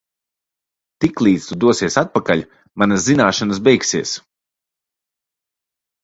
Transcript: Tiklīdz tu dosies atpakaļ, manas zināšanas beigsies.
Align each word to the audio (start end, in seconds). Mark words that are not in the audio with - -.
Tiklīdz 1.03 1.43
tu 1.49 1.57
dosies 1.63 1.97
atpakaļ, 2.01 2.41
manas 2.83 3.03
zināšanas 3.09 3.59
beigsies. 3.67 4.15